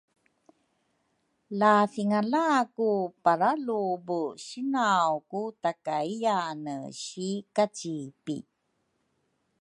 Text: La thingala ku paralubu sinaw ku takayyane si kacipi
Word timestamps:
La 1.59 1.73
thingala 1.93 2.41
ku 2.75 2.89
paralubu 3.23 4.21
sinaw 4.45 5.11
ku 5.31 5.41
takayyane 5.63 6.75
si 7.03 7.29
kacipi 7.55 8.37